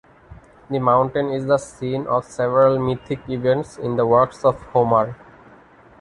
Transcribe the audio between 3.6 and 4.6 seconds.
in the works of